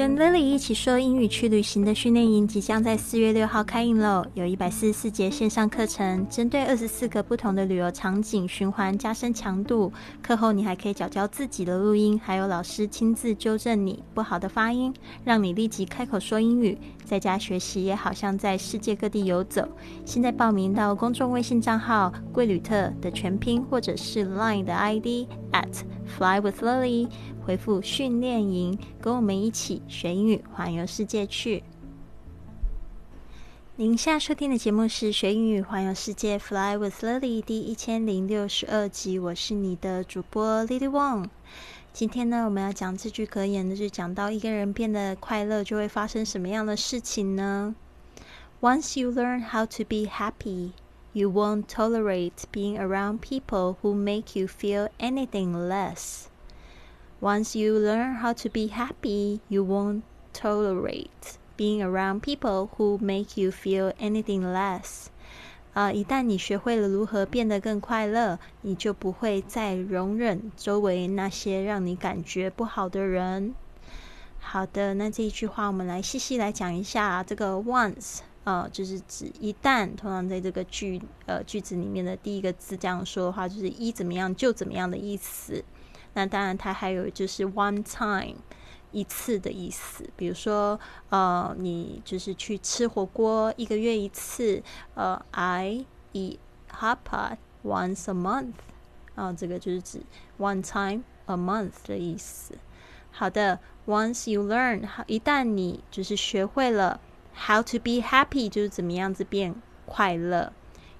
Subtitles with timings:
[0.00, 4.24] 跟 Lily 一起说英语去旅行的训练营即将在四月六号开营喽！
[4.32, 9.92] 有一百四十四节线上课程，针对二十四个不同的旅游场景循环加深强度。
[10.22, 14.90] 课后你还可以找教自己的录音，还有老师亲自纠正你不好的发音，
[15.22, 16.78] 让你立即开口说英语。
[17.04, 19.68] 在家学习也好像在世界各地游走。
[20.06, 25.82] 现在报名到公众微信账号“贵旅特”的全拼，或者是 Line 的 ID at
[26.16, 27.08] Fly with Lily。
[27.46, 31.62] 回复训练营，跟我们一起学英语，环游世界去。
[33.76, 41.28] 您现在收听的节目是学英语环游世界，Fly with Lily 第一千零六十二集，我是你的主播 Lily Wong。
[41.92, 47.74] 今天呢，我们要讲这句格言，就是讲到一个人变得快乐，就会发生什么样的事情呢
[48.60, 50.72] ？Once you learn how to be happy,
[51.13, 56.29] you won't tolerate being around people who make you feel anything less.
[57.21, 60.03] Once you learn how to be happy, you won't
[60.33, 65.07] tolerate being around people who make you feel anything less.
[65.73, 73.55] 啊，一旦你学会了如何变得更快乐，你就不会再容忍周围那些让你感觉不好的人。
[74.39, 77.23] 好的，那这一句话我们来细细来讲一下。
[77.23, 85.62] 这个 once 呃，就是指一旦，通常在这个句呃句子里面的第一个字这样说的话，就是一怎么样就怎么样的意思。
[86.14, 88.36] 那当然，它还有就是 one time
[88.90, 90.08] 一次的意思。
[90.16, 94.62] 比如说，呃，你就是去吃火锅，一个月一次。
[94.94, 96.38] 呃，I eat
[96.72, 98.54] hot pot once a month。
[99.14, 100.00] 啊，这个就是指
[100.38, 102.54] one time a month 的意思。
[103.12, 107.00] 好的，once you learn，一旦你就是学会了
[107.47, 109.55] how to be happy，就是怎么样子变
[109.85, 110.53] 快乐。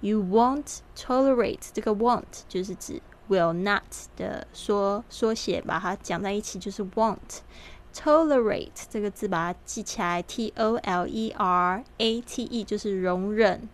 [0.00, 3.02] You won't tolerate，这个 won't 就是指。
[3.28, 3.84] Will not
[4.16, 13.68] 的缩缩写，把它讲在一起就是 won't。Tolerate 这个字把它记起来，T O L E R A T E 就是容忍，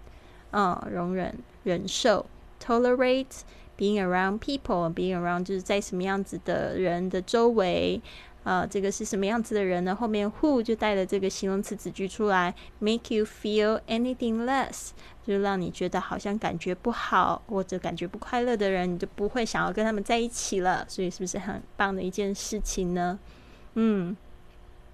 [0.50, 2.26] 嗯，容忍、忍受。
[2.62, 3.40] Tolerate
[3.78, 8.02] being around people，being around 就是在什么样子的人的周围。
[8.43, 9.95] 呃，这个是什么样子的人呢？
[9.95, 14.89] 后面 who 就带了这个形容词子句出来，make you feel anything less，
[15.23, 20.83] 就让你觉得好像感觉不好或者感觉不快乐的人，你就不会想要跟他们在一起了。
[20.87, 23.19] 所以是不是很棒的一件事情呢？
[23.75, 24.17] 嗯，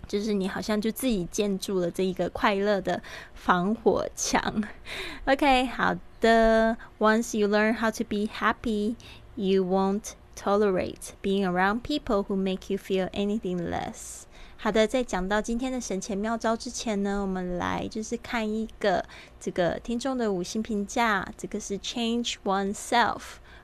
[0.05, 3.01] 就是你好像就自己建筑了这一个快乐的
[3.33, 4.61] 防火墙。
[5.25, 10.11] OK，好的，Once you learn how to be happy，you won't。
[10.37, 14.21] Tolerate being around people who make you feel anything less。
[14.55, 19.03] 好的，在讲到今天的省钱妙招之前呢，我们来就是看一个
[19.39, 21.27] 这个听众的五星评价。
[21.35, 23.21] 这个是 Change oneself，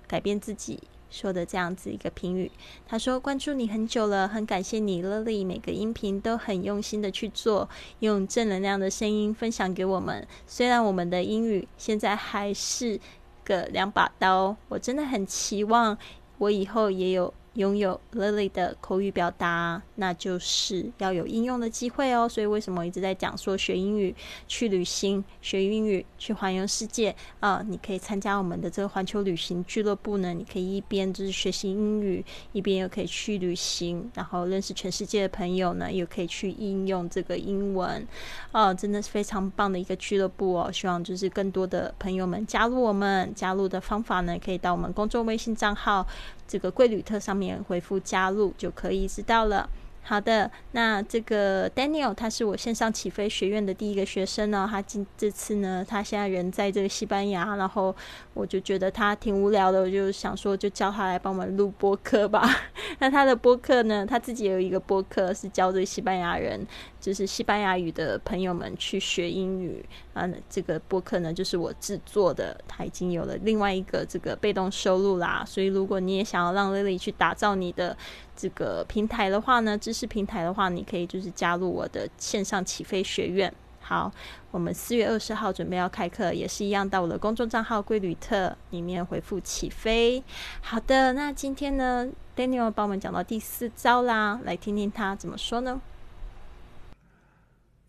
[0.07, 0.79] 改变自己
[1.11, 2.51] 说的这样子一个评语。
[2.88, 7.69] 他说：“关注你很久了，很感谢你，Lily，每个音频都很用心的去做，
[8.00, 10.28] 用正能量的声音分享给我们。
[10.47, 13.00] 虽然我们的英语现在还是
[13.44, 15.95] 个两把刀，我真的很期望。”
[16.43, 17.33] 我以后也有。
[17.53, 22.28] 拥有 Lily 的口语表达，那就是要有应用的机会哦。
[22.28, 24.16] 所以为什么我一直在讲说学英语、
[24.47, 27.64] 去旅行、学英语、去环游世界啊？
[27.68, 30.34] 你可以参加我们的这个环球旅行俱乐部呢。
[30.34, 38.08] 你可以一边就是学习英语，一边又可以去旅行，然后认识全世界的朋友呢，又可以去应用这个英文
[38.52, 40.72] 啊，真的是非常棒的一个俱乐部哦。
[40.72, 43.31] 希望就是更多的朋友们加入我们。
[43.35, 46.08] 加入的方法呢，可以到我们公众微信账号。
[46.47, 49.69] 这个贵旅特上面回复加入就可以知道了。
[50.05, 54.67] 好的，那这个 Daniel 他是我线上起飞学院的第一个学生呢。
[54.69, 57.95] 他今这次呢，他现在人在这个西班牙，然后
[58.33, 62.45] 我就觉得他挺无聊的，我就想说就叫他来帮我们录播客吧。
[62.99, 66.67] 那他的播客呢，他自己有一个播客是教这西班牙人，
[67.03, 70.28] 就是西班牙语的朋友们去学英语啊。
[70.50, 75.44] 这个播客呢，就是我制作的，他已经有了另外一个这个被动收入啦。
[75.46, 77.96] 所以如果你也想要让 Lily 去打造你的。
[78.36, 83.53] 这个平台的话呢，知识平台的话，你可以就是加入我的线上起飞学院。
[83.79, 84.11] 好，
[84.49, 90.23] 我们四月二十号准备要开课，也是一样，到我的公众账号“贵旅特”里面回复“起飞”。
[90.61, 95.79] 好的，那今天呢，Daniel 帮我们讲到第四招啦，来听听他怎么说呢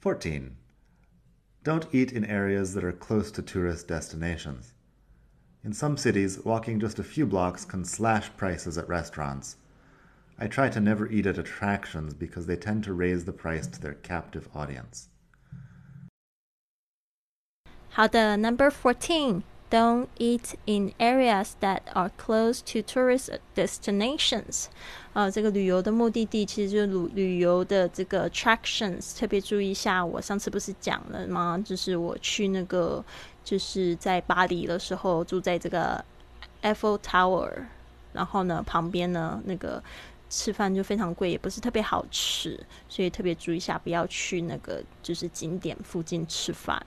[0.04, 0.56] ？Fourteen.
[1.62, 4.74] Don't eat in areas that are close to tourist destinations.
[5.64, 9.56] In some cities, walking just a few blocks can slash prices at restaurants.
[10.38, 13.80] I try to never eat at attractions because they tend to raise the price to
[13.80, 15.08] their captive audience.
[17.88, 19.42] 好的，Number fourteen.
[19.70, 24.66] Don't eat in areas that are close to tourist destinations。
[25.14, 29.18] 呃，这个旅游的目的地其实就是旅旅游的这个 attractions。
[29.18, 31.60] 特别注意一下，我上次不是讲了吗？
[31.64, 33.04] 就是我去那个，
[33.42, 36.04] 就是在巴黎的时候住在这个
[36.62, 37.50] Eiffel Tower，
[38.12, 39.82] 然后呢，旁边呢那个
[40.30, 46.84] 吃饭就非常贵，也不是特别好吃，所以特别注意一下，不要去那个就是景点附近吃饭。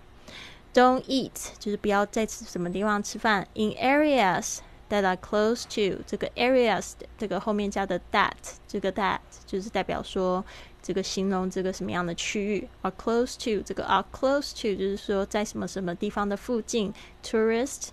[0.73, 3.47] Don't eat 就是不要在什么地方吃饭。
[3.55, 4.59] In areas
[4.89, 8.33] that are close to 这个 areas 这个后面加的 that
[8.67, 10.45] 这个 that 就是代表说
[10.81, 12.69] 这个形容这个什么样的区域。
[12.83, 16.93] Are close to 这个 are close to 就是说在什么什么地方的附近。
[17.23, 17.89] Tourist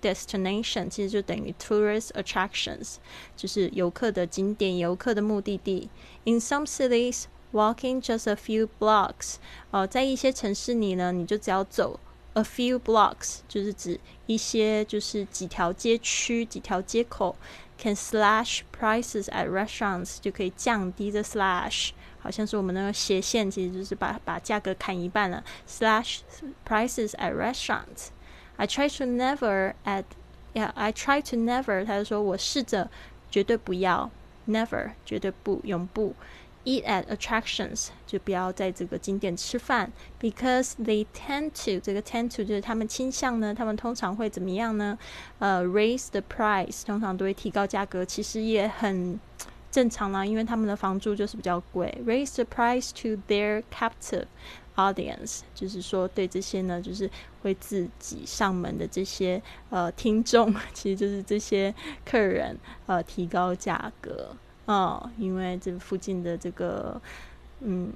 [0.00, 2.96] destination 其实就等于 tourist attractions，
[3.36, 5.88] 就是游客的景点、游客的目的地。
[6.24, 9.36] In some cities, walking just a few blocks，
[9.72, 11.98] 哦，在一些城市里呢，你就只要走。
[12.35, 17.35] A few blocks 就是指一些就是几条街区、几条街口，
[17.77, 21.89] can slash prices at restaurants 就可以降低的 slash，
[22.19, 25.43] 好像是我们那个斜线，其实就是把把价格砍一半了。
[25.67, 26.19] Slash
[26.65, 28.07] prices at restaurants.
[28.55, 30.05] I try to never at
[30.53, 32.89] yeah I try to never，他就说我试着
[33.29, 34.09] 绝对不要，
[34.47, 36.15] never 绝对不永不。
[36.66, 39.90] Eat at attractions 就不要在这个景点吃饭
[40.20, 44.98] ，because they tend to 这个 tend to 就是他们倾向呢，他们通常会怎么样呢？
[45.38, 49.18] 呃，raise the price 通常都会提高价格，其实也很
[49.70, 51.96] 正常啦，因为他们的房租就是比较贵。
[52.04, 54.26] Raise the price to their captive
[54.74, 57.08] audience 就是说对这些呢，就是
[57.42, 59.40] 会自己上门的这些
[59.70, 61.74] 呃听众， 其实就是这些
[62.04, 64.36] 客人呃提高价格。
[64.66, 67.00] 哦，因为这附近的这个
[67.60, 67.92] 嗯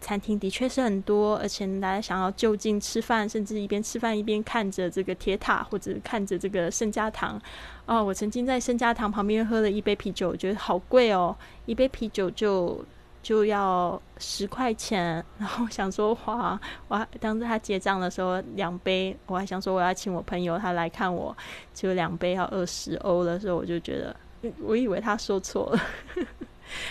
[0.00, 7.40] 餐厅的确是很多，而且大家想要就近吃饭，甚至一边吃饭一边看着这个铁塔或者看着这个圣家堂。
[7.86, 11.34] 哦，我曾经在圣家堂旁边喝了一杯啤酒，我觉得好贵哦，
[11.66, 12.84] 一杯啤酒就
[13.22, 15.24] 就要十块钱。
[15.38, 21.34] 然后想说哇，我当时他结账的时候两杯，我还想说我要请我朋友他来看我，
[21.72, 24.14] 就两杯要二十欧的时候，我就觉得。
[24.59, 25.81] 我以为他说错了。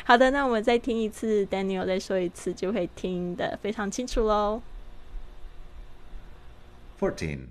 [0.05, 4.63] 好的，那我们再听一次，Daniel 再说一次，就会听得非常清楚喽。
[6.99, 7.49] 14.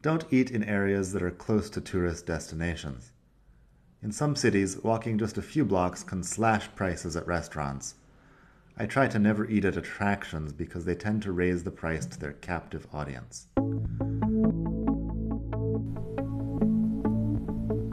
[0.00, 3.10] Don't eat in areas that are close to tourist destinations.
[4.00, 7.94] In some cities, walking just a few blocks can slash prices at restaurants.
[8.76, 12.16] I try to never eat at attractions because they tend to raise the price to
[12.16, 13.48] their captive audience.